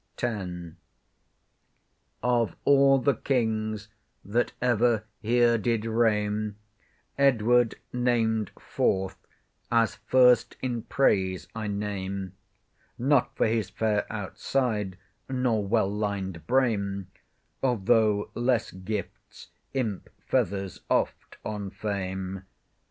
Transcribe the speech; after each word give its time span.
X 0.17 0.33
Of 2.23 2.55
all 2.65 2.97
the 2.97 3.13
kings 3.13 3.87
that 4.25 4.51
ever 4.59 5.03
here 5.21 5.59
did 5.59 5.85
reign, 5.85 6.55
Edward, 7.19 7.75
named 7.93 8.49
Fourth, 8.59 9.19
as 9.71 9.99
first 10.07 10.57
in 10.59 10.81
praise 10.81 11.47
I 11.53 11.67
name, 11.67 12.33
Not 12.97 13.35
for 13.35 13.45
his 13.45 13.69
fair 13.69 14.11
outside, 14.11 14.97
nor 15.29 15.63
well 15.67 15.93
lined 15.93 16.47
brain— 16.47 17.05
Although 17.61 18.31
less 18.33 18.71
gifts 18.71 19.49
imp 19.75 20.09
feathers 20.19 20.81
oft 20.89 21.37
on 21.45 21.69
Fame. 21.69 22.45